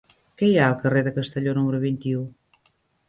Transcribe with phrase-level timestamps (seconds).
[0.41, 2.25] Què hi ha al carrer de Castelló número vint-i-u?